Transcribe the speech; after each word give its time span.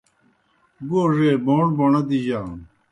گوڙے 0.89 1.31
بوݨ 1.45 1.65
بوݨہ 1.77 2.01
دِجَانوْ۔ 2.07 2.55